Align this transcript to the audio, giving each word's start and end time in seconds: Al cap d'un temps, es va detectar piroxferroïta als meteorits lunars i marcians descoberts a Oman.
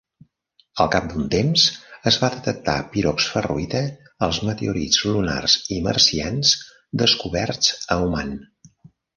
Al 0.83 0.87
cap 0.93 1.03
d'un 1.09 1.27
temps, 1.33 1.65
es 2.11 2.15
va 2.23 2.29
detectar 2.37 2.75
piroxferroïta 2.95 3.81
als 4.29 4.41
meteorits 4.49 5.03
lunars 5.13 5.59
i 5.77 5.81
marcians 5.91 6.55
descoberts 7.05 7.73
a 7.97 8.01
Oman. 8.09 8.35